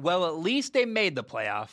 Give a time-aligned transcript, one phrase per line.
[0.00, 1.68] Well, at least they made the playoff.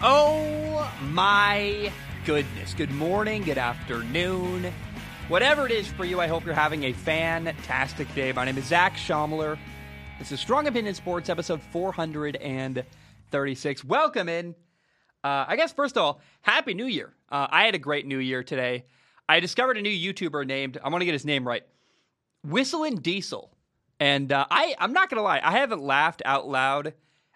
[0.00, 1.92] Oh my
[2.24, 2.72] goodness.
[2.72, 4.72] Good morning, good afternoon.
[5.28, 8.32] Whatever it is for you, I hope you're having a fantastic day.
[8.32, 9.58] My name is Zac Shomler.
[10.18, 13.84] This is Strong Opinion Sports, episode 436.
[13.84, 14.54] Welcome in.
[15.22, 17.12] Uh, I guess, first of all, Happy New Year.
[17.30, 18.86] Uh, I had a great New Year today.
[19.28, 21.62] I discovered a new YouTuber named, I want to get his name right,
[22.46, 23.50] Whistling Diesel.
[23.98, 26.94] And uh, I, I'm not going to lie, I haven't laughed out loud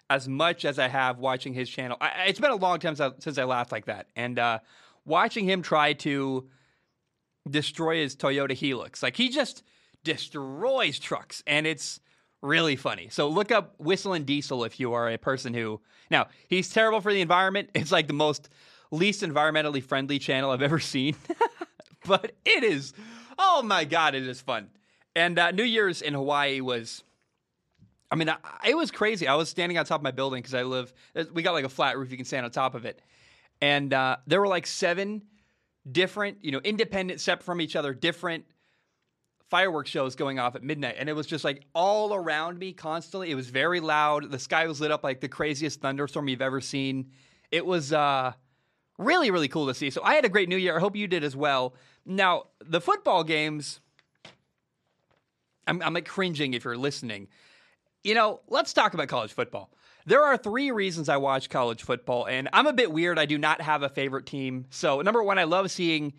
[0.09, 1.97] as much as I have watching his channel.
[1.99, 4.07] I, it's been a long time since I, since I laughed like that.
[4.15, 4.59] And uh,
[5.05, 6.47] watching him try to
[7.49, 9.63] destroy his Toyota Hilux, like he just
[10.03, 11.43] destroys trucks.
[11.47, 11.99] And it's
[12.41, 13.07] really funny.
[13.09, 15.81] So look up Whistling Diesel if you are a person who.
[16.09, 17.69] Now, he's terrible for the environment.
[17.75, 18.49] It's like the most
[18.91, 21.15] least environmentally friendly channel I've ever seen.
[22.05, 22.93] but it is,
[23.39, 24.69] oh my God, it is fun.
[25.15, 27.03] And uh, New Year's in Hawaii was,
[28.09, 28.33] I mean,
[28.65, 29.27] it was crazy.
[29.27, 30.93] I was standing on top of my building because I live,
[31.33, 33.01] we got like a flat roof, you can stand on top of it.
[33.61, 35.23] And uh, there were like seven
[35.89, 38.45] different, you know, independent, separate from each other, different
[39.49, 40.95] fireworks shows going off at midnight.
[40.97, 43.31] And it was just like all around me constantly.
[43.31, 44.31] It was very loud.
[44.31, 47.11] The sky was lit up like the craziest thunderstorm you've ever seen.
[47.51, 48.31] It was uh,
[48.97, 49.89] really, really cool to see.
[49.89, 50.77] So I had a great new year.
[50.77, 51.75] I hope you did as well.
[52.05, 53.81] Now, the football games
[55.67, 57.27] I'm, I'm like cringing if you're listening.
[58.03, 59.71] You know, let's talk about college football.
[60.05, 63.19] There are three reasons I watch college football, and I'm a bit weird.
[63.19, 64.65] I do not have a favorite team.
[64.71, 66.13] So, number one, I love seeing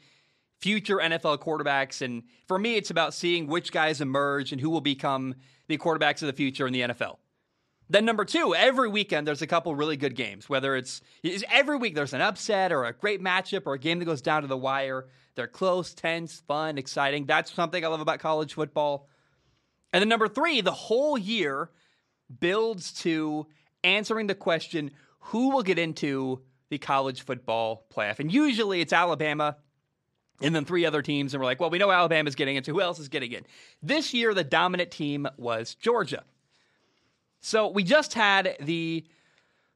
[0.62, 2.02] future NFL quarterbacks.
[2.02, 5.34] And for me, it's about seeing which guys emerge and who will become
[5.66, 7.16] the quarterbacks of the future in the NFL.
[7.90, 10.48] Then number two, every weekend there's a couple really good games.
[10.48, 13.98] Whether it's, it's every week there's an upset or a great matchup or a game
[13.98, 15.08] that goes down to the wire.
[15.34, 17.26] They're close, tense, fun, exciting.
[17.26, 19.08] That's something I love about college football.
[19.92, 21.70] And then number three, the whole year
[22.40, 23.46] builds to
[23.84, 24.90] answering the question
[25.26, 28.18] who will get into the college football playoff?
[28.18, 29.56] And usually it's Alabama
[30.40, 31.34] and then three other teams.
[31.34, 32.72] And we're like, well, we know Alabama's getting into.
[32.72, 33.44] Who else is getting in?
[33.82, 36.24] This year, the dominant team was Georgia.
[37.40, 39.04] So we just had the,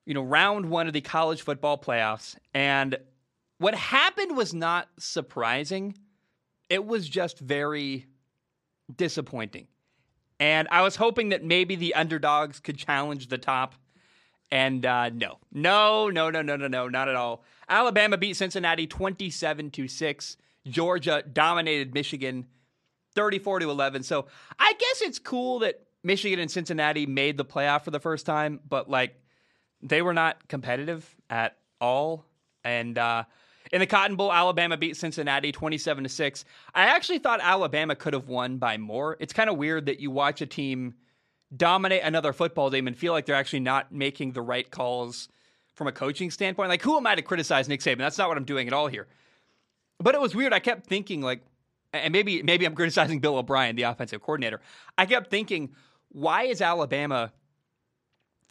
[0.05, 2.37] you know, round one of the college football playoffs.
[2.55, 2.97] And
[3.59, 5.97] what happened was not surprising.
[6.69, 8.07] It was just very
[8.95, 9.67] disappointing.
[10.39, 13.75] And I was hoping that maybe the underdogs could challenge the top.
[14.51, 17.43] And uh, no, no, no, no, no, no, no, not at all.
[17.69, 20.37] Alabama beat Cincinnati 27 to 6.
[20.67, 22.47] Georgia dominated Michigan
[23.15, 24.03] 34 to 11.
[24.03, 24.27] So
[24.59, 28.61] I guess it's cool that Michigan and Cincinnati made the playoff for the first time,
[28.69, 29.21] but like
[29.83, 32.25] they were not competitive at all.
[32.63, 33.25] And uh,
[33.73, 36.45] in the Cotton Bowl, Alabama beat Cincinnati 27 to 6.
[36.75, 39.17] I actually thought Alabama could have won by more.
[39.21, 40.95] It's kind of weird that you watch a team
[41.57, 45.29] dominate another football team and feel like they're actually not making the right calls
[45.75, 46.69] from a coaching standpoint.
[46.69, 47.99] Like, who am I to criticize Nick Saban?
[47.99, 49.07] That's not what I'm doing at all here.
[49.99, 50.53] But it was weird.
[50.53, 51.43] I kept thinking, like,
[51.93, 54.61] and maybe maybe I'm criticizing Bill O'Brien, the offensive coordinator.
[54.99, 55.75] I kept thinking,
[56.11, 57.33] why is Alabama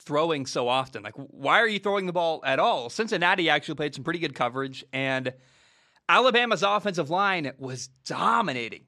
[0.05, 1.03] throwing so often?
[1.03, 2.89] Like, why are you throwing the ball at all?
[2.89, 5.33] Cincinnati actually played some pretty good coverage, and
[6.07, 8.83] Alabama's offensive line was dominating.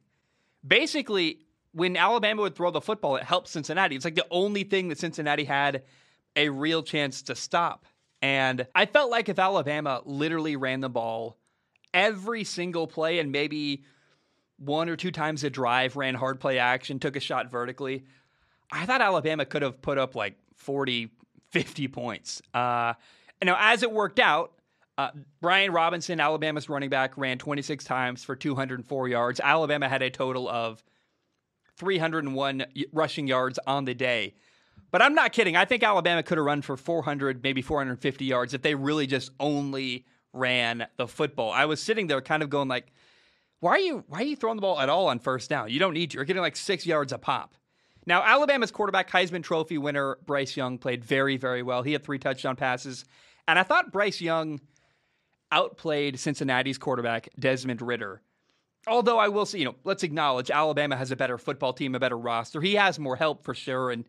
[0.66, 1.40] Basically,
[1.72, 3.96] when Alabama would throw the football, it helped Cincinnati.
[3.96, 5.84] It's like the only thing that Cincinnati had
[6.36, 7.86] a real chance to stop.
[8.22, 11.38] And I felt like if Alabama literally ran the ball
[11.94, 13.84] every single play and maybe
[14.58, 18.06] one or two times a drive, ran hard play action, took a shot vertically,
[18.72, 21.10] I thought Alabama could have put up like 40,
[21.52, 22.42] 50 points.
[22.54, 22.94] Uh,
[23.44, 24.54] now, as it worked out,
[24.98, 29.40] uh, Brian Robinson, Alabama's running back, ran 26 times for 204 yards.
[29.40, 30.84] Alabama had a total of
[31.78, 34.34] 301 rushing yards on the day.
[34.90, 35.56] But I'm not kidding.
[35.56, 39.32] I think Alabama could have run for 400, maybe 450 yards if they really just
[39.40, 41.52] only ran the football.
[41.52, 42.92] I was sitting there kind of going like,
[43.60, 45.70] why are you why are you throwing the ball at all on first down?
[45.70, 46.16] You don't need to.
[46.16, 47.56] You're getting like six yards a pop.
[48.08, 51.84] Now, Alabama's quarterback, Heisman Trophy winner Bryce Young, played very, very well.
[51.84, 53.04] He had three touchdown passes.
[53.50, 54.62] And I thought Bryce Young
[55.52, 58.22] outplayed Cincinnati's quarterback, Desmond Ridder.
[58.88, 62.00] Although I will say, you know, let's acknowledge Alabama has a better football team, a
[62.00, 62.62] better roster.
[62.62, 63.92] He has more help for sure.
[63.92, 64.06] And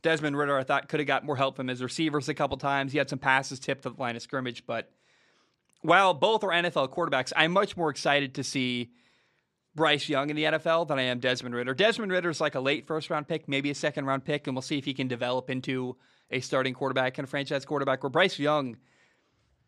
[0.00, 2.92] Desmond Ridder, I thought, could have got more help from his receivers a couple times.
[2.92, 4.64] He had some passes tipped to the line of scrimmage.
[4.66, 4.90] But
[5.82, 8.90] while both are NFL quarterbacks, I'm much more excited to see
[9.74, 11.74] Bryce Young in the NFL than I am Desmond Ridder.
[11.74, 14.54] Desmond Ridder is like a late first round pick, maybe a second round pick, and
[14.54, 15.96] we'll see if he can develop into
[16.30, 18.02] a starting quarterback and a franchise quarterback.
[18.02, 18.76] Where Bryce Young,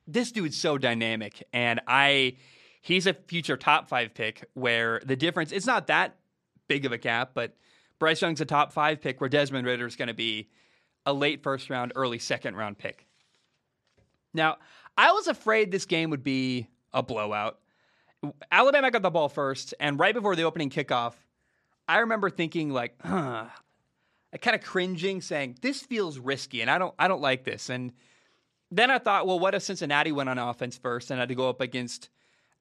[0.06, 2.36] this dude's so dynamic, and I,
[2.82, 4.48] he's a future top five pick.
[4.54, 6.16] Where the difference, it's not that
[6.68, 7.56] big of a gap, but
[7.98, 10.50] Bryce Young's a top five pick where Desmond Ridder is going to be
[11.04, 13.06] a late first round, early second round pick.
[14.34, 14.58] Now,
[14.96, 17.58] I was afraid this game would be a blowout.
[18.50, 21.14] Alabama got the ball first, and right before the opening kickoff,
[21.88, 23.46] I remember thinking like, huh,
[24.40, 27.92] kind of cringing, saying, "This feels risky, and I don't, I don't like this." And
[28.70, 31.48] then I thought, well, what if Cincinnati went on offense first and had to go
[31.48, 32.08] up against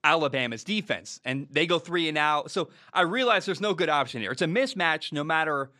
[0.03, 2.51] Alabama's defense, and they go three and out?
[2.51, 4.31] So I realized there's no good option here.
[4.31, 5.71] It's a mismatch, no matter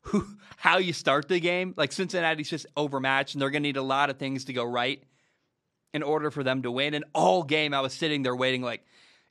[0.00, 0.26] who,
[0.56, 1.74] how you start the game.
[1.76, 4.64] Like Cincinnati's just overmatched, and they're going to need a lot of things to go
[4.64, 5.02] right
[5.92, 6.94] in order for them to win.
[6.94, 8.84] And all game, I was sitting there waiting, like,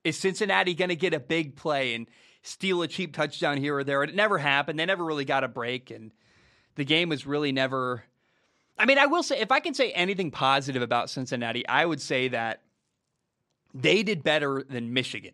[0.04, 2.08] is Cincinnati going to get a big play and
[2.42, 4.02] steal a cheap touchdown here or there?
[4.04, 4.80] And it never happened.
[4.80, 6.12] They never really got a break, and
[6.76, 8.04] the game was really never.
[8.78, 12.02] I mean, I will say, if I can say anything positive about Cincinnati, I would
[12.02, 12.62] say that
[13.74, 15.34] they did better than Michigan.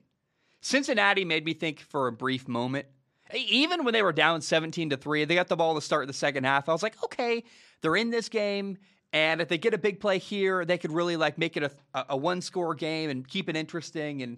[0.62, 2.86] Cincinnati made me think for a brief moment.
[3.34, 6.14] Even when they were down 17 to 3, they got the ball to start the
[6.14, 6.68] second half.
[6.68, 7.44] I was like, okay,
[7.82, 8.78] they're in this game.
[9.14, 12.06] And if they get a big play here, they could really like make it a,
[12.10, 14.22] a one score game and keep it interesting.
[14.22, 14.38] And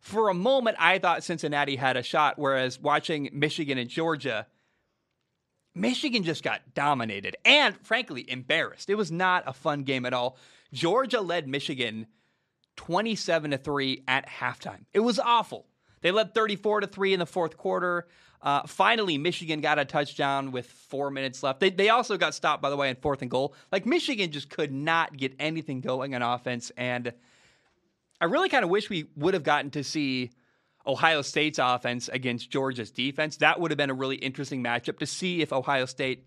[0.00, 2.38] for a moment, I thought Cincinnati had a shot.
[2.38, 4.46] Whereas watching Michigan and Georgia,
[5.74, 8.90] Michigan just got dominated and frankly embarrassed.
[8.90, 10.36] It was not a fun game at all.
[10.72, 12.06] Georgia led Michigan
[12.76, 14.84] 27 to 3 at halftime.
[14.94, 15.66] It was awful.
[16.00, 18.06] They led 34 to 3 in the fourth quarter.
[18.42, 21.60] Uh, finally, Michigan got a touchdown with four minutes left.
[21.60, 23.54] They, they also got stopped, by the way, in fourth and goal.
[23.70, 26.72] Like, Michigan just could not get anything going on offense.
[26.78, 27.12] And
[28.20, 30.30] I really kind of wish we would have gotten to see
[30.86, 33.38] Ohio State's offense against Georgia's defense.
[33.38, 36.26] That would have been a really interesting matchup to see if Ohio State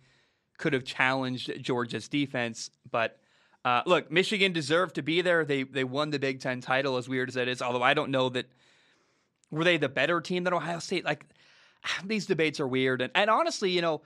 [0.57, 2.69] could have challenged Georgia's defense.
[2.89, 3.19] But
[3.65, 5.45] uh, look, Michigan deserved to be there.
[5.45, 7.61] They they won the Big Ten title, as weird as that is.
[7.61, 8.45] Although I don't know that
[9.51, 11.05] were they the better team than Ohio State.
[11.05, 11.25] Like
[12.05, 14.01] these debates are weird, and and honestly, you know,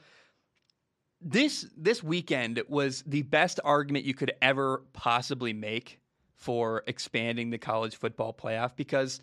[1.21, 5.99] this this weekend was the best argument you could ever possibly make
[6.37, 9.21] for expanding the college football playoff because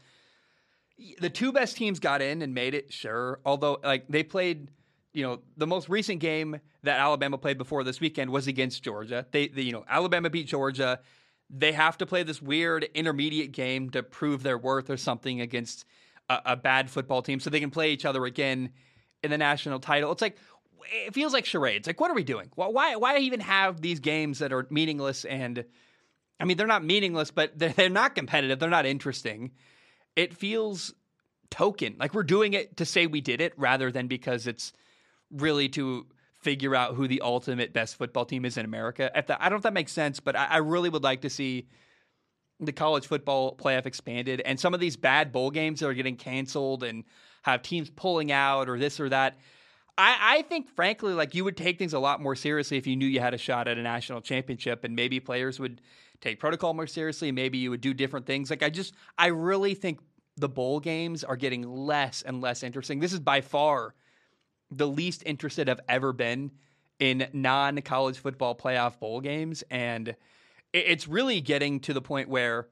[1.20, 3.40] the two best teams got in and made it, sure.
[3.44, 4.68] Although, like, they played,
[5.12, 9.26] you know, the most recent game that Alabama played before this weekend was against Georgia.
[9.30, 11.00] They, they you know, Alabama beat Georgia.
[11.48, 15.84] They have to play this weird intermediate game to prove their worth or something against
[16.28, 18.70] a, a bad football team so they can play each other again
[19.22, 20.10] in the national title.
[20.10, 20.36] It's like,
[21.06, 21.86] it feels like charades.
[21.86, 22.50] Like, what are we doing?
[22.56, 25.64] Why, why even have these games that are meaningless and,
[26.40, 28.58] I mean, they're not meaningless, but they're, they're not competitive.
[28.58, 29.52] They're not interesting
[30.16, 30.94] it feels
[31.50, 31.96] token.
[31.98, 34.72] Like we're doing it to say we did it rather than because it's
[35.30, 36.06] really to
[36.40, 39.10] figure out who the ultimate best football team is in America.
[39.14, 41.22] If that, I don't know if that makes sense, but I, I really would like
[41.22, 41.68] to see
[42.60, 46.16] the college football playoff expanded and some of these bad bowl games that are getting
[46.16, 47.04] canceled and
[47.42, 49.36] have teams pulling out or this or that.
[49.96, 52.96] I, I think, frankly, like you would take things a lot more seriously if you
[52.96, 55.80] knew you had a shot at a national championship, and maybe players would
[56.24, 57.30] take protocol more seriously.
[57.30, 58.50] Maybe you would do different things.
[58.50, 60.00] Like I just, I really think
[60.36, 62.98] the bowl games are getting less and less interesting.
[62.98, 63.94] This is by far
[64.70, 66.50] the least interested I've ever been
[66.98, 69.62] in non college football playoff bowl games.
[69.70, 70.16] And
[70.72, 72.68] it's really getting to the point where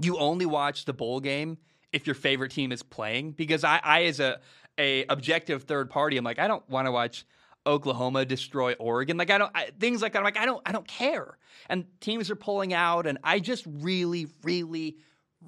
[0.00, 1.58] you only watch the bowl game
[1.92, 3.32] if your favorite team is playing.
[3.32, 4.40] Because I, I as a,
[4.78, 7.26] a objective third party, I'm like, I don't want to watch
[7.66, 9.16] Oklahoma destroy Oregon.
[9.16, 10.18] Like I don't I, things like that.
[10.18, 11.38] I'm like I don't I don't care.
[11.68, 14.96] And teams are pulling out, and I just really, really,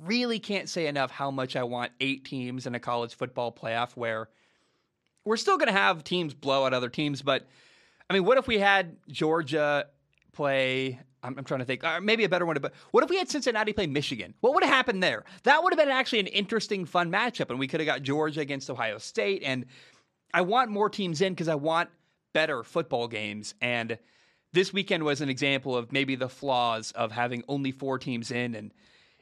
[0.02, 3.92] really can't say enough how much I want eight teams in a college football playoff
[3.92, 4.28] where
[5.24, 7.22] we're still going to have teams blow out other teams.
[7.22, 7.46] But
[8.08, 9.86] I mean, what if we had Georgia
[10.32, 11.00] play?
[11.22, 11.82] I'm, I'm trying to think.
[11.82, 12.56] Uh, maybe a better one.
[12.60, 14.34] But what if we had Cincinnati play Michigan?
[14.40, 15.24] What would have happened there?
[15.44, 18.40] That would have been actually an interesting, fun matchup, and we could have got Georgia
[18.40, 19.42] against Ohio State.
[19.42, 19.64] And
[20.34, 21.88] I want more teams in because I want
[22.34, 23.54] better football games.
[23.62, 23.98] And
[24.52, 28.54] this weekend was an example of maybe the flaws of having only four teams in
[28.54, 28.72] and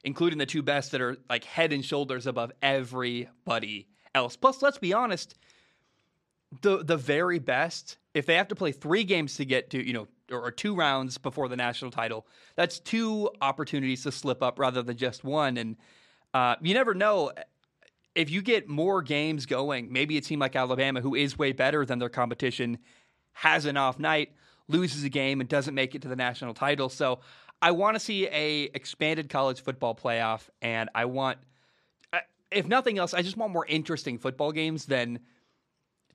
[0.02, 4.35] including the two best that are like head and shoulders above everybody else.
[4.35, 5.37] Plus, let's be honest,
[6.62, 9.92] the the very best, if they have to play three games to get to, you
[9.92, 12.26] know, or, or two rounds before the national title,
[12.57, 15.57] that's two opportunities to slip up rather than just one.
[15.57, 15.76] And
[16.35, 17.33] uh, you never know
[18.14, 21.87] if you get more games going, maybe a team like Alabama, who is way better
[21.87, 22.78] than their competition,
[23.33, 24.31] has an off night,
[24.69, 26.89] loses a game, and doesn't make it to the national title.
[26.89, 27.21] So
[27.61, 31.39] I want to see a expanded college football playoff, and I want,
[32.51, 35.21] if nothing else, I just want more interesting football games than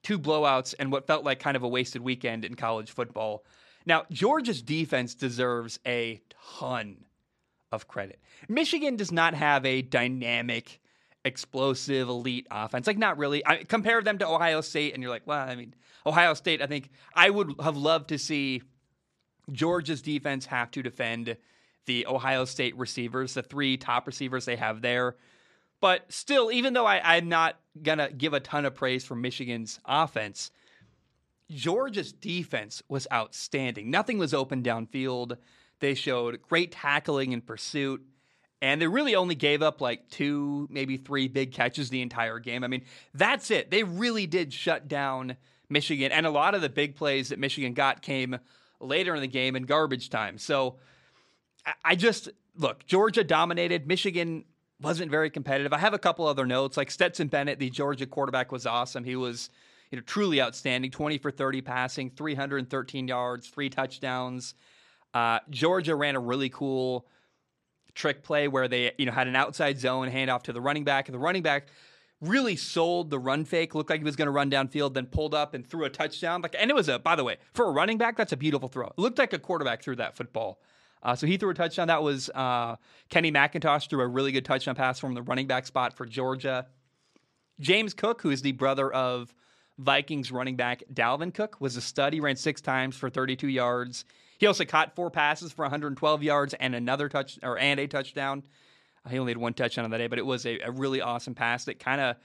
[0.03, 3.43] two blowouts and what felt like kind of a wasted weekend in college football.
[3.85, 6.21] Now, Georgia's defense deserves a
[6.59, 7.05] ton
[7.71, 8.19] of credit.
[8.47, 10.79] Michigan does not have a dynamic,
[11.27, 12.87] explosive elite offense.
[12.87, 13.45] Like not really.
[13.45, 16.61] I compare them to Ohio State, and you're like, well, I mean, Ohio State.
[16.61, 18.63] I think I would have loved to see
[19.51, 21.37] Georgia's defense have to defend
[21.85, 25.15] the Ohio State receivers, the three top receivers they have there.
[25.79, 29.79] But still, even though I, I'm not gonna give a ton of praise for Michigan's
[29.85, 30.51] offense,
[31.49, 33.89] Georgia's defense was outstanding.
[33.89, 35.37] Nothing was open downfield.
[35.79, 38.03] They showed great tackling and pursuit.
[38.61, 42.63] And they really only gave up like two, maybe three big catches the entire game.
[42.63, 42.83] I mean,
[43.13, 43.69] that's it.
[43.69, 45.37] They really did shut down
[45.69, 46.11] Michigan.
[46.11, 48.39] And a lot of the big plays that Michigan got came
[48.79, 50.37] later in the game in garbage time.
[50.37, 50.77] So
[51.83, 53.87] I just, look, Georgia dominated.
[53.87, 54.45] Michigan
[54.81, 55.73] wasn't very competitive.
[55.73, 56.77] I have a couple other notes.
[56.77, 59.03] Like Stetson Bennett, the Georgia quarterback, was awesome.
[59.03, 59.49] He was
[59.91, 64.53] you know, truly outstanding 20 for 30 passing, 313 yards, three touchdowns.
[65.13, 67.07] Uh, Georgia ran a really cool
[67.97, 71.07] trick play where they, you know, had an outside zone handoff to the running back,
[71.07, 71.67] and the running back
[72.21, 73.75] really sold the run fake.
[73.75, 76.41] Looked like he was going to run downfield, then pulled up and threw a touchdown.
[76.41, 78.69] Like, and it was a, by the way, for a running back, that's a beautiful
[78.69, 78.87] throw.
[78.87, 80.61] It looked like a quarterback threw that football.
[81.03, 81.87] Uh, so he threw a touchdown.
[81.87, 82.75] That was uh,
[83.09, 86.67] Kenny McIntosh threw a really good touchdown pass from the running back spot for Georgia.
[87.59, 89.33] James Cook, who is the brother of
[89.77, 92.13] Vikings running back Dalvin Cook, was a stud.
[92.13, 94.05] He ran six times for 32 yards.
[94.37, 98.43] He also caught four passes for 112 yards and another touch or and a touchdown.
[99.05, 101.01] Uh, he only had one touchdown on that day, but it was a, a really
[101.01, 102.15] awesome pass that kind of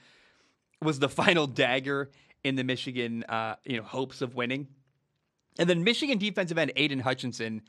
[0.81, 2.11] was the final dagger
[2.43, 4.67] in the Michigan uh, you know hopes of winning.
[5.59, 7.61] And then Michigan defensive end Aidan Hutchinson.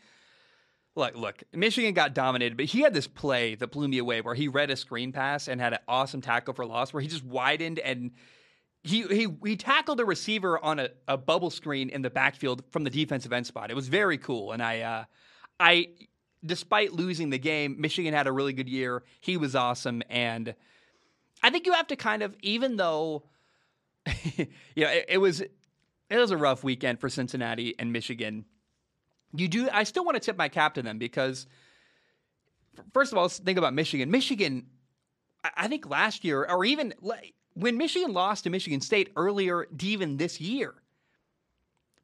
[0.97, 4.37] Look, look, Michigan got dominated, but he had this play that blew me away where
[4.37, 7.25] he read a screen pass and had an awesome tackle for loss where he just
[7.25, 8.13] widened and
[8.85, 12.85] he he he tackled a receiver on a, a bubble screen in the backfield from
[12.85, 13.71] the defensive end spot.
[13.71, 15.05] It was very cool, and I uh,
[15.59, 15.89] I
[16.45, 19.03] despite losing the game, Michigan had a really good year.
[19.21, 20.55] He was awesome, and
[21.43, 23.25] I think you have to kind of even though
[24.37, 28.45] you know it, it was it was a rough weekend for Cincinnati and Michigan.
[29.35, 31.47] You do I still want to tip my cap to them because
[32.93, 34.11] first of all, think about Michigan.
[34.11, 34.67] Michigan,
[35.57, 36.93] I think last year or even
[37.55, 40.75] when Michigan lost to Michigan State earlier, even this year,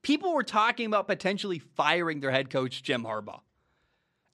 [0.03, 3.41] people were talking about potentially firing their head coach, Jim Harbaugh.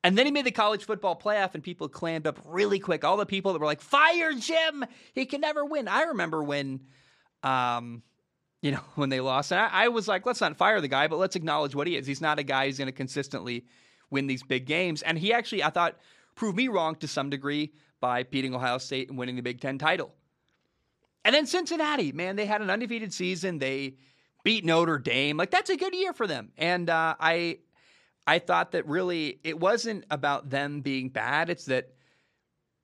[0.04, 3.02] And then he made the college football playoff, and people clammed up really quick.
[3.02, 4.84] All the people that were like, "Fire Jim!
[5.14, 6.84] He can never win." I remember when,
[7.42, 8.02] um,
[8.62, 11.08] you know, when they lost, and I, I was like, "Let's not fire the guy,
[11.08, 12.06] but let's acknowledge what he is.
[12.06, 13.66] He's not a guy who's going to consistently
[14.10, 15.96] win these big games." And he actually, I thought,
[16.36, 19.76] proved me wrong to some degree by beating Ohio State and winning the Big Ten
[19.76, 20.14] title.
[21.26, 23.58] And then Cincinnati, man, they had an undefeated season.
[23.58, 23.96] They
[24.44, 25.36] beat Notre Dame.
[25.36, 26.52] Like that's a good year for them.
[26.56, 27.58] And uh, I,
[28.28, 31.50] I thought that really it wasn't about them being bad.
[31.50, 31.88] It's that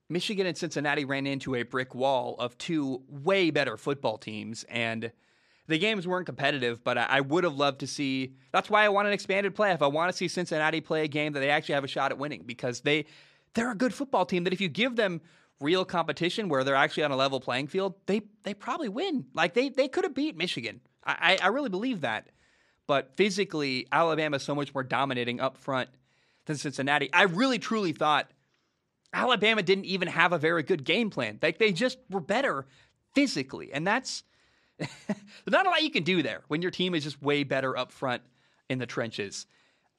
[0.09, 5.13] Michigan and Cincinnati ran into a brick wall of two way better football teams, and
[5.67, 6.83] the games weren't competitive.
[6.83, 8.35] But I, I would have loved to see.
[8.51, 9.81] That's why I want an expanded playoff.
[9.81, 12.17] I want to see Cincinnati play a game that they actually have a shot at
[12.17, 13.05] winning because they
[13.53, 14.43] they're a good football team.
[14.43, 15.21] That if you give them
[15.59, 19.25] real competition where they're actually on a level playing field, they they probably win.
[19.33, 20.81] Like they they could have beat Michigan.
[21.05, 22.29] I, I really believe that.
[22.87, 25.89] But physically, Alabama is so much more dominating up front
[26.45, 27.09] than Cincinnati.
[27.13, 28.31] I really truly thought
[29.13, 31.39] Alabama didn't even have a very good game plan.
[31.41, 32.65] Like they just were better
[33.13, 33.71] physically.
[33.71, 34.23] And that's
[35.47, 37.91] not a lot you can do there when your team is just way better up
[37.91, 38.23] front
[38.69, 39.45] in the trenches.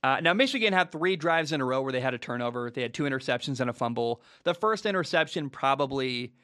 [0.04, 2.70] Uh, now, Michigan had three drives in a row where they had a turnover.
[2.70, 4.20] They had two interceptions and a fumble.
[4.42, 6.34] The first interception probably,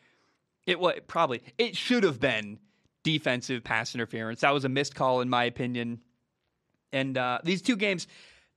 [0.66, 2.58] it was probably it should have been
[3.02, 4.40] defensive pass interference.
[4.40, 6.00] That was a missed call in my opinion.
[6.90, 8.06] And uh, these two games,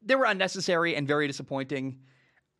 [0.02, 2.00] they were unnecessary and very disappointing.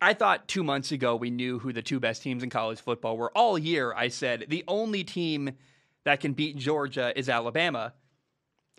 [0.02, 3.16] I thought two months ago we knew who the two best teams in college football
[3.16, 3.32] were.
[3.34, 5.56] All year, I said the only team
[6.04, 7.94] that can beat Georgia is Alabama.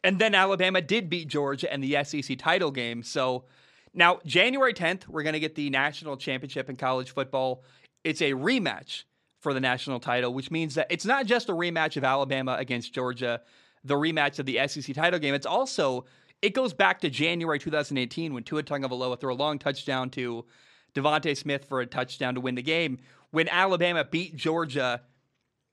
[0.05, 3.01] And then Alabama did beat Georgia in the SEC title game.
[3.01, 3.45] So
[3.91, 7.63] now, January 10th, we're going to get the national championship in college football.
[8.03, 9.05] It's a rematch
[9.39, 12.93] for the national title, which means that it's not just a rematch of Alabama against
[12.93, 13.41] Georgia,
[13.83, 15.33] the rematch of the SEC title game.
[15.33, 16.05] It's also
[16.41, 20.45] it goes back to January 2018 when Tua Tagovailoa threw a long touchdown to
[20.93, 22.99] DeVonta Smith for a touchdown to win the game.
[23.31, 25.01] When Alabama beat Georgia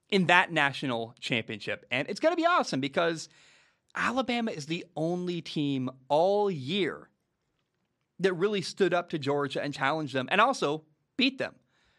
[0.09, 3.29] in that national championship, and it's going to be awesome because
[3.95, 7.09] Alabama is the only team all year
[8.21, 10.85] that really stood up to Georgia and challenged them and also
[11.17, 11.55] beat them.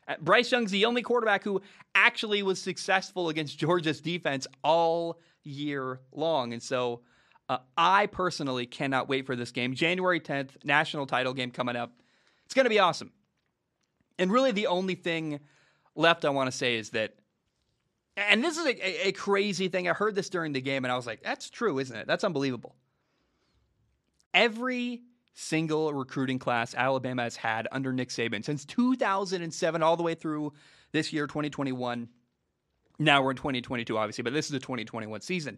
[0.07, 1.61] Uh, Bryce Young's the only quarterback who
[1.95, 6.53] actually was successful against Georgia's defense all year long.
[6.53, 7.01] And so
[7.49, 9.75] uh, I personally cannot wait for this game.
[9.75, 11.91] January 10th, national title game coming up.
[12.45, 13.11] It's going to be awesome.
[14.19, 15.39] And really, the only thing
[15.95, 17.15] left I want to say is that
[18.15, 19.89] And this is a, a, crazy thing.
[19.89, 22.05] I heard this during the game and I was like, that's true, isn't it?
[22.05, 22.75] That's unbelievable.
[24.33, 25.01] Every
[25.33, 30.53] single recruiting class Alabama has had under Nick Saban since 2007 all the way through
[30.91, 32.07] this year, 2021.
[32.99, 35.57] Now we're in 2022, obviously, but this is the 2021 season.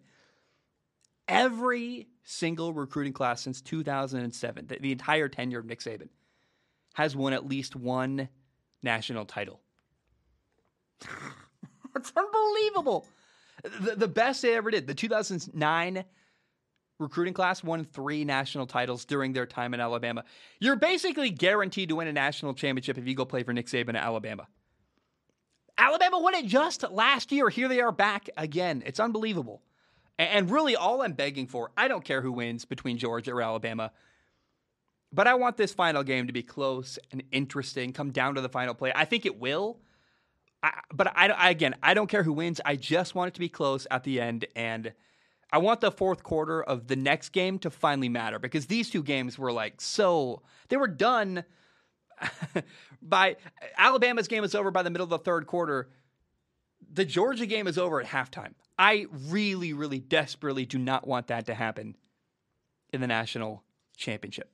[1.27, 6.09] Every single recruiting class since 2007, the, the entire tenure of Nick Saban,
[6.93, 8.29] has won at least one
[8.81, 9.59] national title.
[11.95, 13.05] It's unbelievable.
[13.81, 16.05] The, the best they ever did, the 2009
[16.99, 20.23] recruiting class won three national titles during their time in Alabama.
[20.59, 23.89] You're basically guaranteed to win a national championship if you go play for Nick Saban
[23.89, 24.47] at Alabama.
[25.77, 27.49] Alabama won it just last year.
[27.49, 28.81] Here they are back again.
[28.85, 29.61] It's unbelievable.
[30.17, 33.91] And really, all I'm begging for, I don't care who wins between Georgia or Alabama,
[35.11, 38.49] but I want this final game to be close and interesting, come down to the
[38.49, 38.93] final play.
[38.95, 39.79] I think it will.
[40.65, 42.59] I, but I, I, again, I don't care who wins.
[42.65, 44.93] I just want it to be close at the end, and
[45.51, 49.03] I want the fourth quarter of the next game to finally matter because these two
[49.03, 51.43] games were like so they were done
[53.01, 53.37] by
[53.77, 55.89] Alabama's game is over by the middle of the third quarter.
[56.91, 58.53] The Georgia game is over at halftime.
[58.79, 61.95] I really, really desperately do not want that to happen
[62.91, 63.63] in the national
[63.97, 64.49] championship.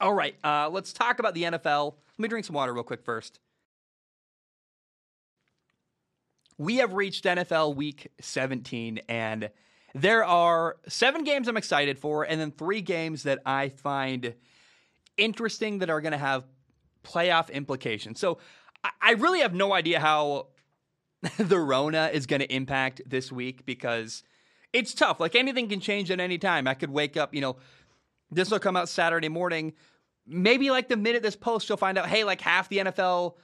[0.00, 1.94] All right, uh, let's talk about the NFL.
[1.94, 3.38] Let me drink some water real quick first.
[6.58, 9.50] We have reached NFL week 17, and
[9.94, 14.34] there are seven games I'm excited for, and then three games that I find
[15.16, 16.44] interesting that are going to have
[17.04, 18.18] playoff implications.
[18.18, 18.38] So
[19.00, 20.48] I really have no idea how
[21.38, 24.22] the Rona is going to impact this week because
[24.72, 25.20] it's tough.
[25.20, 26.66] Like anything can change at any time.
[26.66, 27.56] I could wake up, you know,
[28.30, 29.74] this will come out Saturday morning.
[30.26, 33.34] Maybe like the minute this post, you'll find out, hey, like half the NFL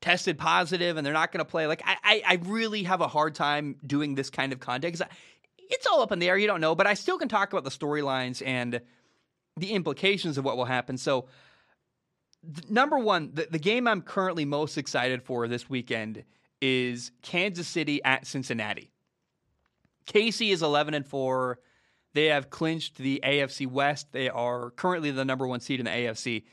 [0.00, 1.66] tested positive and they're not going to play.
[1.66, 5.00] Like, I, I, I, really have a hard time doing this kind of content
[5.70, 6.36] it's all up in the air.
[6.36, 8.80] You don't know, but I still can talk about the storylines and
[9.56, 10.96] the implications of what will happen.
[10.96, 11.26] So,
[12.54, 16.24] th- number one, the, the game I'm currently most excited for this weekend
[16.60, 18.90] is Kansas City at Cincinnati.
[20.06, 21.58] KC is 11 and 4.
[22.14, 24.12] They have clinched the AFC West.
[24.12, 26.44] They are currently the number one seed in the AFC.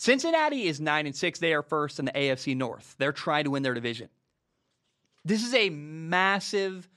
[0.00, 1.38] Cincinnati is 9 and 6.
[1.40, 2.94] They are first in the AFC North.
[2.96, 4.08] They're trying to win their division.
[5.26, 6.88] This is a massive,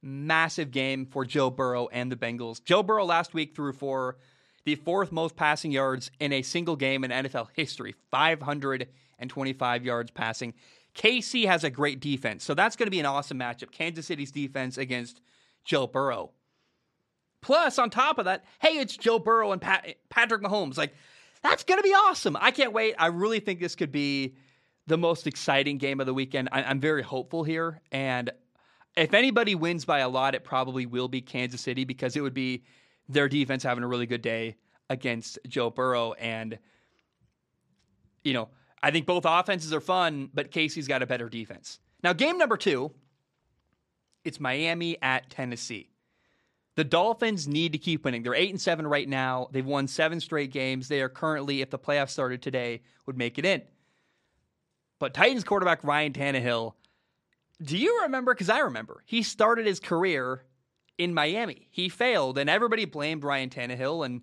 [0.00, 2.62] massive game for Joe Burrow and the Bengals.
[2.62, 4.16] Joe Burrow last week threw for
[4.64, 10.54] the fourth most passing yards in a single game in NFL history 525 yards passing.
[10.94, 13.72] KC has a great defense, so that's going to be an awesome matchup.
[13.72, 15.20] Kansas City's defense against
[15.64, 16.30] Joe Burrow.
[17.40, 20.78] Plus, on top of that, hey, it's Joe Burrow and Pat- Patrick Mahomes.
[20.78, 20.94] Like,
[21.42, 22.36] that's going to be awesome.
[22.40, 22.94] I can't wait.
[22.98, 24.36] I really think this could be
[24.86, 26.48] the most exciting game of the weekend.
[26.52, 27.80] I, am very hopeful here.
[27.90, 28.30] And
[28.96, 32.34] if anybody wins by a lot, it probably will be Kansas City because it would
[32.34, 32.64] be
[33.08, 34.56] their defense having a really good day
[34.90, 36.12] against Joe Burrow.
[36.14, 36.58] And,
[38.24, 38.48] you know,
[38.82, 41.78] I think both offenses are fun, but KC's got a better defense.
[42.02, 42.92] Now, game number two,
[44.24, 45.91] it's Miami at Tennessee.
[46.74, 48.22] The Dolphins need to keep winning.
[48.22, 49.48] They're eight and seven right now.
[49.52, 50.88] They've won seven straight games.
[50.88, 53.62] They are currently, if the playoffs started today, would make it in.
[54.98, 56.74] But Titans quarterback Ryan Tannehill,
[57.62, 58.32] do you remember?
[58.32, 60.44] Because I remember he started his career
[60.96, 61.68] in Miami.
[61.70, 64.06] He failed, and everybody blamed Ryan Tannehill.
[64.06, 64.22] And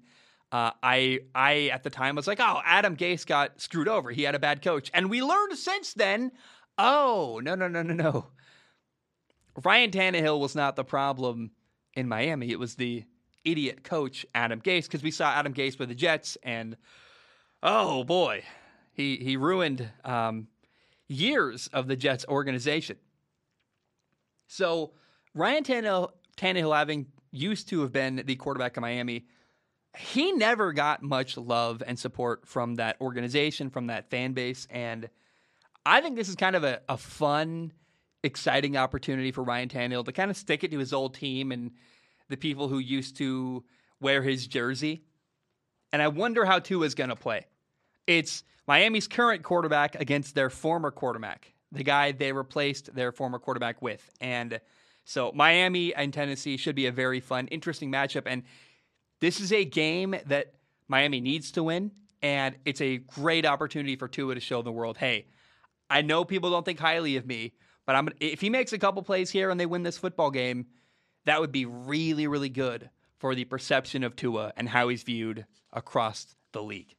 [0.52, 4.10] uh, I, I at the time was like, "Oh, Adam Gase got screwed over.
[4.10, 6.32] He had a bad coach." And we learned since then,
[6.78, 8.28] oh no, no, no, no, no.
[9.64, 11.52] Ryan Tannehill was not the problem
[12.00, 12.50] in Miami.
[12.50, 13.04] It was the
[13.44, 16.78] idiot coach Adam Gase because we saw Adam Gase with the Jets, and
[17.62, 18.44] oh boy,
[18.94, 20.48] he he ruined um,
[21.08, 22.98] years of the Jets organization.
[24.48, 24.94] So
[25.36, 29.26] Ryan Tannehill, Tannehill, having used to have been the quarterback of Miami,
[29.98, 35.10] he never got much love and support from that organization, from that fan base, and
[35.86, 37.72] I think this is kind of a, a fun
[38.24, 41.72] exciting opportunity for Ryan Tannehill to kind of stick it to his old team and
[42.30, 43.64] the people who used to
[44.00, 45.04] wear his jersey.
[45.92, 47.46] And I wonder how Tua is going to play.
[48.08, 53.82] It's Miami's current quarterback against their former quarterback, the guy they replaced their former quarterback
[53.82, 54.10] with.
[54.22, 54.60] And
[55.06, 58.24] so Miami and Tennessee should be a very fun, interesting matchup.
[58.26, 58.44] And
[59.22, 60.54] this is a game that
[60.88, 61.92] Miami needs to win.
[62.22, 65.26] And it's a great opportunity for Tua to show the world, hey,
[65.90, 67.54] I know people don't think highly of me,
[67.90, 70.68] but I'm if he makes a couple plays here and they win this football game,
[71.26, 75.48] that would be really, really good for the perception of Tua and how he's viewed
[75.74, 76.94] across the league.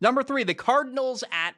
[0.00, 1.56] Number three, the Cardinals at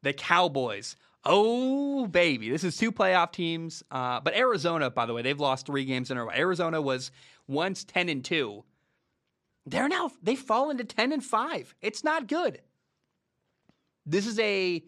[0.00, 0.96] the Cowboys.
[1.26, 2.48] Oh, baby.
[2.48, 3.82] This is two playoff teams.
[3.90, 6.30] Uh, but Arizona, by the way, they've lost three games in a row.
[6.30, 7.10] Arizona was
[7.46, 8.64] once 10 and 2.
[9.66, 11.74] They're now, they've fallen to 10 and 5.
[11.82, 12.62] It's not good.
[14.06, 14.82] This is a,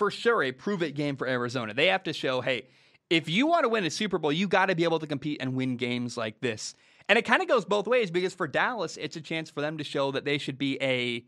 [0.00, 1.74] for sure, a prove it game for Arizona.
[1.74, 2.68] They have to show, hey,
[3.10, 5.42] if you want to win a Super Bowl, you got to be able to compete
[5.42, 6.74] and win games like this.
[7.10, 9.76] And it kind of goes both ways because for Dallas, it's a chance for them
[9.76, 11.22] to show that they should be a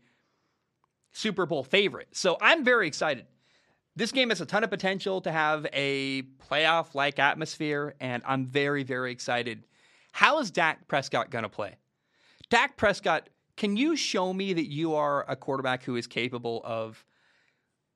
[1.11, 2.07] Super Bowl favorite.
[2.13, 3.27] So I'm very excited.
[3.95, 8.47] This game has a ton of potential to have a playoff like atmosphere, and I'm
[8.47, 9.65] very, very excited.
[10.13, 11.75] How is Dak Prescott going to play?
[12.49, 17.05] Dak Prescott, can you show me that you are a quarterback who is capable of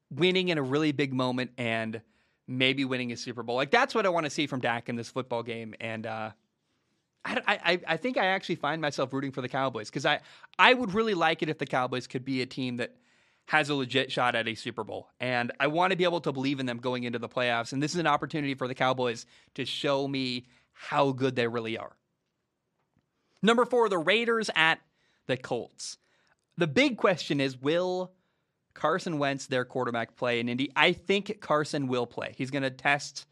[0.10, 2.02] winning in a really big moment and
[2.48, 3.56] maybe winning a Super Bowl?
[3.56, 5.74] Like, that's what I want to see from Dak in this football game.
[5.80, 6.32] And, uh,
[7.26, 10.22] I, I, I think I actually find myself rooting for the Cowboys because I,
[10.58, 12.96] I would really like it if the Cowboys could be a team that
[13.48, 15.10] has a legit shot at a Super Bowl.
[15.20, 17.74] And I want to be able to believe in them going into the playoffs.
[17.74, 21.78] And this is an opportunity for the Cowboys to show me how good they really
[21.78, 21.96] are.
[23.41, 24.80] Number four, the Raiders at
[25.28, 25.98] the Colts.
[26.58, 28.12] The big question is will
[28.78, 30.72] Carson Wentz, their quarterback, play in Indy?
[30.76, 32.34] I think Carson will play.
[32.38, 33.26] He's going to test,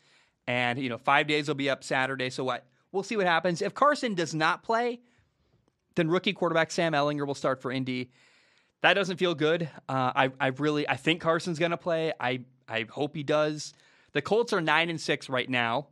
[0.47, 2.29] and, you know, five days will be up Saturday.
[2.29, 2.65] So what?
[2.91, 3.62] We'll see what happens.
[3.62, 5.01] If Carson does not play,
[5.95, 8.12] then rookie quarterback Sam Ehlinger will start for Indy.
[8.81, 9.69] That doesn't feel good.
[9.88, 12.13] Uh, I, I really, I think Carson's going to play.
[12.19, 13.73] I, I hope he does.
[14.13, 15.88] The Colts are nine and six right now.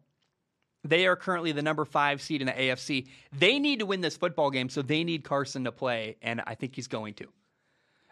[0.83, 3.07] They are currently the number five seed in the AFC.
[3.31, 6.55] They need to win this football game, so they need Carson to play, and I
[6.55, 7.27] think he's going to.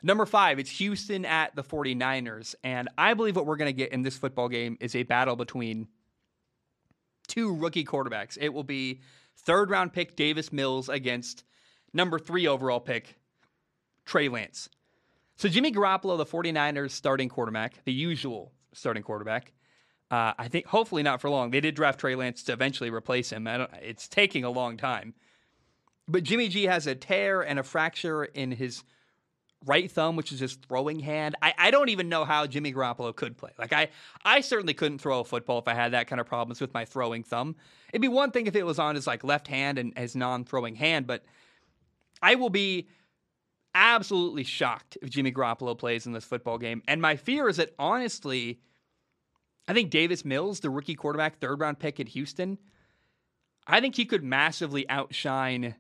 [0.04, 2.56] Number five, it's Houston at the 49ers.
[2.64, 5.36] And I believe what we're going to get in this football game is a battle
[5.36, 5.88] between
[7.28, 8.38] two rookie quarterbacks.
[8.40, 9.02] It will be
[9.38, 11.44] third round pick Davis Mills against
[11.94, 13.20] number three overall pick
[14.06, 14.70] Trey Lance.
[15.36, 19.54] So Jimmy Garoppolo, the 49ers starting quarterback, the usual starting quarterback,
[20.10, 21.52] uh, I think hopefully not for long.
[21.52, 23.48] They did draft Trey Lance to eventually replace him.
[23.48, 25.14] it's taking a long time.
[26.08, 28.84] But Jimmy G has a tear and a fracture in his
[29.66, 31.36] right thumb, which is his throwing hand.
[31.42, 33.52] I, I don't even know how Jimmy Garoppolo could play.
[33.60, 33.90] Like I,
[34.26, 36.86] I certainly couldn't throw a football if I had that kind of problems with my
[36.86, 37.56] throwing thumb.
[37.94, 40.76] It'd be one thing if it was on his like left hand and his non-throwing
[40.76, 41.24] hand, but
[42.22, 42.88] I will be
[43.74, 46.82] absolutely shocked if Jimmy Garoppolo plays in this football game.
[46.88, 48.60] And my fear is that honestly,
[49.68, 52.58] I think Davis Mills, the rookie quarterback, third round pick at Houston,
[53.68, 55.76] I think he could massively outshine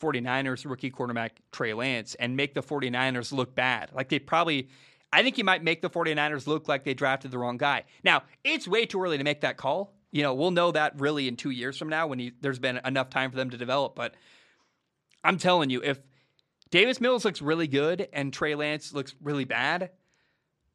[0.00, 3.90] 49ers rookie quarterback Trey Lance and make the 49ers look bad.
[3.94, 4.68] Like they probably
[5.12, 7.84] I think he might make the 49ers look like they drafted the wrong guy.
[8.02, 9.94] Now, it's way too early to make that call.
[10.10, 12.80] You know, we'll know that really in 2 years from now when he, there's been
[12.84, 14.14] enough time for them to develop, but
[15.22, 16.00] I'm telling you if
[16.70, 19.90] Davis Mills looks really good and Trey Lance looks really bad,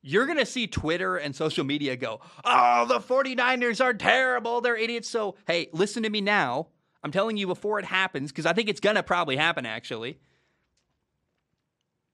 [0.02, 4.62] you're going to see Twitter and social media go, oh, the 49ers are terrible.
[4.62, 5.10] They're idiots.
[5.10, 6.68] So, hey, listen to me now.
[7.04, 10.20] I'm telling you before it happens, because I think it's going to probably happen, actually.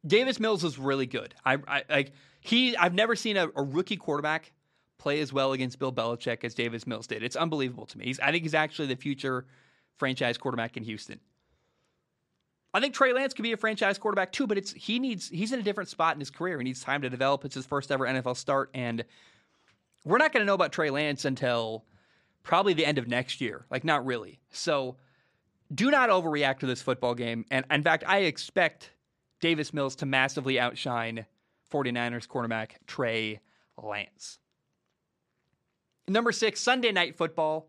[0.06, 1.34] Davis Mills is really good.
[1.44, 2.78] I, I like he.
[2.78, 4.52] I've never seen a, a, rookie quarterback
[5.00, 7.24] play as well against Bill Belichick as Davis Mills did.
[7.24, 8.06] It's unbelievable to me.
[8.06, 9.46] He's, I think he's actually the future
[9.98, 11.20] franchise quarterback in Houston.
[12.74, 15.54] I think Trey Lance could be a franchise quarterback too, but it's he needs he's
[15.54, 16.58] in a different spot in his career.
[16.60, 17.46] He needs time to develop.
[17.46, 19.04] It's his first ever NFL start, and
[20.04, 21.86] we're not going to know about Trey Lance until
[22.46, 23.66] probably the end of next year.
[23.70, 24.40] Like not really.
[24.52, 24.96] So
[25.74, 27.44] do not overreact to this football game.
[27.52, 28.92] And in fact, I expect
[29.42, 31.26] Davis Mills to massively outshine
[31.74, 33.42] 49ers cornerback Trey
[33.82, 34.40] Lance.
[36.08, 37.68] Number six, Sunday night football.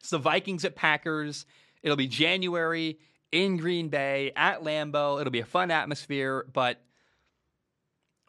[0.00, 1.44] It's the Vikings at Packers.
[1.82, 2.98] It'll be January
[3.30, 5.20] in Green Bay at Lambeau.
[5.20, 6.82] It'll be a fun atmosphere, but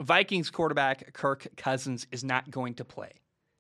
[0.02, 3.12] Vikings quarterback Kirk Cousins is not going to play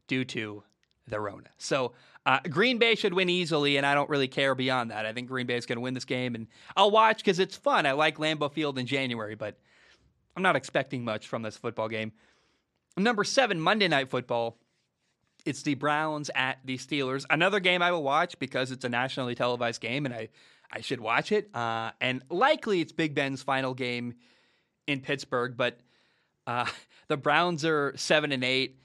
[0.07, 0.63] due to
[1.07, 1.49] the Rona.
[1.57, 1.93] So
[2.25, 5.05] uh, Green Bay should win easily, and I don't really care beyond that.
[5.05, 7.57] I think Green Bay is going to win this game, and I'll watch because it's
[7.57, 7.85] fun.
[7.85, 9.57] I like Lambeau Field in January, but
[10.35, 12.11] I'm not expecting much from this football game.
[12.97, 14.57] Number seven, Monday Night Football.
[15.45, 17.25] It's the Browns at the Steelers.
[17.29, 20.29] Another game I will watch because it's a nationally televised game, and I
[20.71, 21.53] I should watch it.
[21.53, 24.15] Uh, and likely it's Big Ben's final game
[24.87, 25.79] in Pittsburgh, but
[26.47, 26.65] uh,
[27.07, 28.80] the Browns are seven and eight.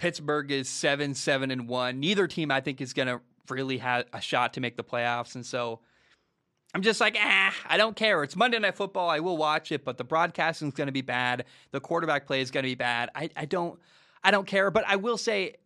[0.00, 2.00] Pittsburgh is seven, seven and one.
[2.00, 5.34] Neither team I think is going to really have a shot to make the playoffs,
[5.34, 5.80] and so
[6.72, 8.22] I'm just like, ah, I don't care.
[8.22, 9.10] It's Monday Night Football.
[9.10, 11.44] I will watch it, but the broadcasting is going to be bad.
[11.72, 13.10] The quarterback play is going to be bad.
[13.14, 13.78] I, I don't,
[14.24, 14.70] I don't care.
[14.70, 15.56] But I will say,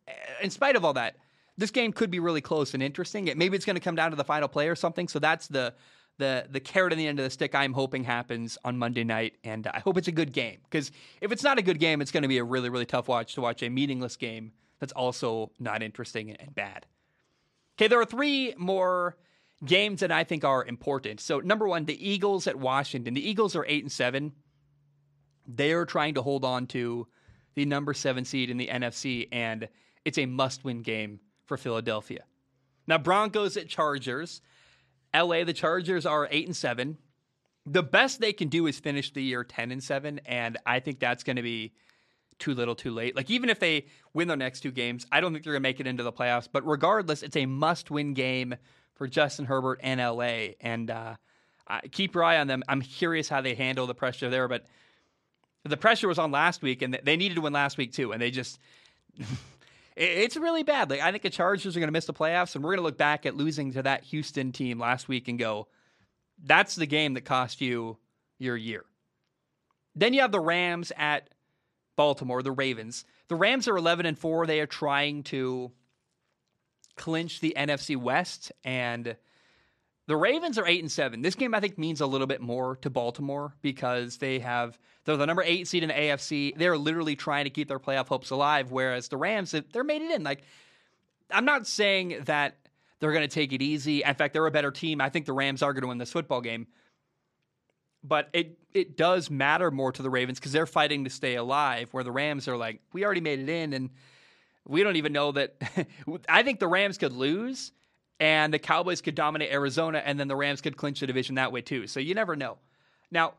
[0.42, 1.16] in spite of all that,
[1.56, 3.28] this game could be really close and interesting.
[3.28, 5.06] It, maybe it's going to come down to the final play or something.
[5.06, 5.74] So that's the
[6.18, 9.34] the the carrot in the end of the stick I'm hoping happens on Monday night,
[9.44, 10.58] and I hope it's a good game.
[10.64, 13.08] Because if it's not a good game, it's going to be a really really tough
[13.08, 16.86] watch to watch a meaningless game that's also not interesting and bad.
[17.76, 19.16] Okay, there are three more
[19.64, 21.20] games that I think are important.
[21.20, 23.14] So number one, the Eagles at Washington.
[23.14, 24.32] The Eagles are eight and seven.
[25.46, 27.06] They are trying to hold on to
[27.54, 29.68] the number seven seed in the NFC, and
[30.04, 32.24] it's a must-win game for Philadelphia.
[32.86, 34.40] Now Broncos at Chargers.
[35.14, 36.98] LA, the Chargers are eight and seven.
[37.66, 41.00] The best they can do is finish the year ten and seven, and I think
[41.00, 41.72] that's going to be
[42.38, 43.16] too little, too late.
[43.16, 45.68] Like even if they win their next two games, I don't think they're going to
[45.68, 46.48] make it into the playoffs.
[46.50, 48.56] But regardless, it's a must-win game
[48.94, 51.14] for Justin Herbert and LA, and uh,
[51.90, 52.62] keep your eye on them.
[52.68, 54.66] I'm curious how they handle the pressure there, but
[55.64, 58.20] the pressure was on last week, and they needed to win last week too, and
[58.20, 58.58] they just.
[59.96, 60.90] It's really bad.
[60.90, 62.84] Like I think the Chargers are going to miss the playoffs, and we're going to
[62.84, 65.68] look back at losing to that Houston team last week and go,
[66.42, 67.98] "That's the game that cost you
[68.38, 68.84] your year."
[69.94, 71.30] Then you have the Rams at
[71.96, 73.04] Baltimore, the Ravens.
[73.28, 74.46] The Rams are 11 and 4.
[74.46, 75.70] They are trying to
[76.96, 79.16] clinch the NFC West and
[80.06, 81.22] the Ravens are 8 and 7.
[81.22, 85.16] This game I think means a little bit more to Baltimore because they have they're
[85.16, 86.56] the number 8 seed in the AFC.
[86.56, 90.10] They're literally trying to keep their playoff hopes alive whereas the Rams they're made it
[90.10, 90.22] in.
[90.22, 90.42] Like
[91.30, 92.56] I'm not saying that
[93.00, 94.02] they're going to take it easy.
[94.02, 95.00] In fact, they're a better team.
[95.00, 96.66] I think the Rams are going to win this football game.
[98.02, 101.88] But it it does matter more to the Ravens because they're fighting to stay alive
[101.92, 103.90] where the Rams are like we already made it in and
[104.66, 105.56] we don't even know that
[106.28, 107.72] I think the Rams could lose
[108.20, 111.52] and the Cowboys could dominate Arizona, and then the Rams could clinch the division that
[111.52, 111.86] way too.
[111.86, 112.58] So you never know.
[113.10, 113.34] Now,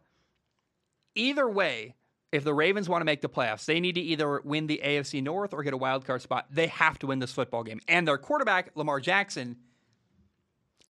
[1.16, 1.96] either way,
[2.32, 5.24] if the Ravens want to make the playoffs, they need to either win the AFC
[5.24, 6.48] North or get a wild card spot.
[6.52, 7.80] They have to win this football game.
[7.88, 9.58] And their quarterback, Lamar Jackson,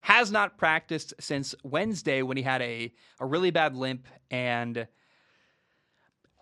[0.01, 4.87] has not practiced since Wednesday when he had a, a really bad limp and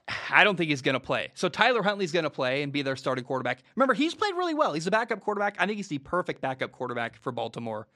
[0.30, 1.30] I don't think he's going to play.
[1.34, 3.62] So Tyler Huntley's going to play and be their starting quarterback.
[3.76, 4.72] Remember, he's played really well.
[4.72, 5.56] He's a backup quarterback.
[5.58, 7.88] I think he's the perfect backup quarterback for Baltimore.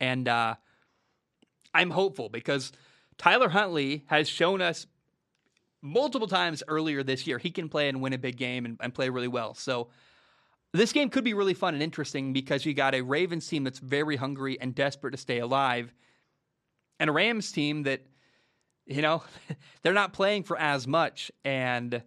[0.00, 0.56] And uh,
[1.74, 2.72] I'm hopeful because
[3.18, 4.86] Tyler Huntley has shown us
[5.82, 8.92] multiple times earlier this year he can play and win a big game and, and
[8.92, 9.54] play really well.
[9.54, 9.88] So
[10.72, 13.78] this game could be really fun and interesting because you got a Ravens team that's
[13.78, 15.94] very hungry and desperate to stay alive,
[16.98, 18.02] and a Rams team that–
[18.86, 19.22] you know,
[19.82, 22.02] they're not playing for as much, and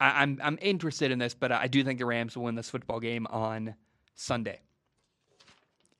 [0.00, 2.54] I, am I'm, I'm interested in this, but I do think the Rams will win
[2.54, 3.74] this football game on
[4.14, 4.60] Sunday.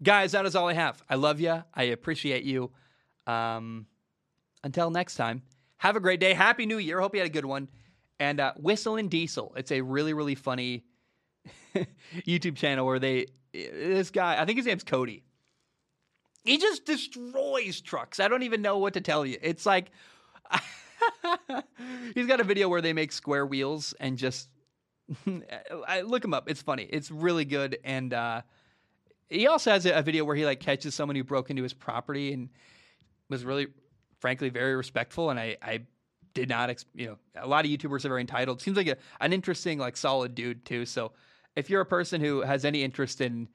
[0.02, 1.02] Guys, that is all I have.
[1.10, 1.62] I love you.
[1.74, 2.70] I appreciate you.
[3.26, 3.86] Um,
[4.62, 5.42] until next time,
[5.78, 6.34] have a great day.
[6.34, 7.00] Happy New Year.
[7.00, 7.68] Hope you had a good one.
[8.20, 9.54] And uh, Whistle and Diesel.
[9.56, 10.84] It's a really really funny
[12.26, 14.40] YouTube channel where they this guy.
[14.40, 15.24] I think his name's Cody.
[16.44, 18.20] He just destroys trucks.
[18.20, 19.38] I don't even know what to tell you.
[19.42, 19.90] It's like
[22.14, 24.48] He's got a video where they make square wheels and just
[25.88, 26.50] I look him up.
[26.50, 26.84] It's funny.
[26.90, 27.78] It's really good.
[27.84, 28.42] And uh,
[29.28, 32.32] he also has a, video where he like catches someone who broke into his property
[32.32, 32.50] and
[33.28, 33.68] was really,
[34.20, 35.30] frankly, very respectful.
[35.30, 35.80] And I, I
[36.34, 38.61] did not, ex- you know, a lot of YouTubers are very entitled.
[38.61, 40.84] Seems like a, an interesting, like, solid dude too.
[40.84, 41.12] So
[41.56, 43.48] if you're a person who has any interest in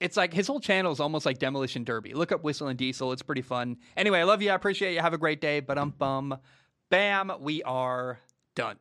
[0.00, 2.14] it's like his whole channel is almost like Demolition Derby.
[2.14, 3.12] Look up Whistle and Diesel.
[3.12, 3.76] It's pretty fun.
[3.96, 4.50] Anyway, I love you.
[4.50, 5.00] I appreciate you.
[5.00, 5.60] Have a great day.
[5.60, 6.38] But um bum.
[6.90, 8.18] Bam, we are
[8.54, 8.76] done.